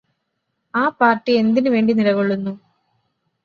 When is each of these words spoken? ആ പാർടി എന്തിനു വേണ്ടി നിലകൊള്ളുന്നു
ആ 0.73 0.89
പാർടി 0.89 1.31
എന്തിനു 1.33 1.69
വേണ്ടി 1.69 1.93
നിലകൊള്ളുന്നു 1.93 2.53